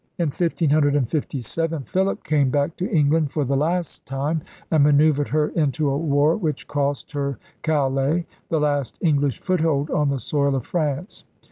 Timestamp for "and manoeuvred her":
4.71-5.49